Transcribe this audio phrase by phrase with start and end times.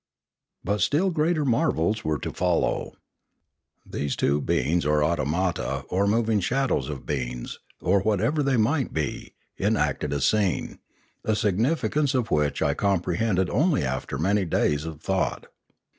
[0.63, 2.93] But still greater marvels were to follow.
[3.85, 9.35] These two beings or automata or moving shadows of beings, or whatever they might be,
[9.59, 10.79] enacted a scene,
[11.21, 15.45] the signifi cance of which I comprehended only after many days' thought.